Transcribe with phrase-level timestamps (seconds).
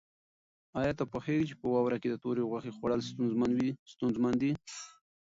[0.79, 2.99] آیا ته پوهېږې چې په واوره کې د تورې غوښې خوړل
[3.91, 4.51] ستونزمن دي؟